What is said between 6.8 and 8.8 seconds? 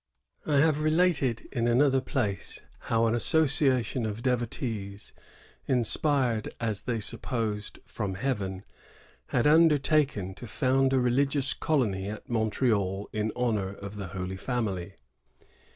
they supposed, from heaven,